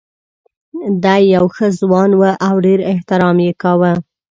دی 1.03 1.21
یو 1.35 1.45
ښه 1.55 1.67
ځوان 1.79 2.09
و 2.15 2.21
او 2.47 2.55
ډېر 2.65 2.79
احترام 2.91 3.37
یې 3.45 3.51
کاوه. 3.61 3.93